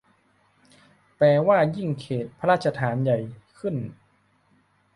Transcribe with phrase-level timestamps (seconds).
[1.17, 3.19] แปลว่ายิ่งเขตพระราชฐานใหญ่
[3.59, 3.75] ขึ้น